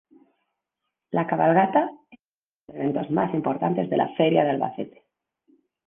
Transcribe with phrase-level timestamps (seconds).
[1.11, 5.03] La Cabalgata es uno de los eventos más importantes de la Feria de Albacete.